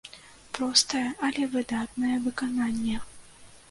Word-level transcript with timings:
Простае, 0.57 1.03
але 1.29 1.47
выдатнае 1.59 2.17
выкананне. 2.29 2.95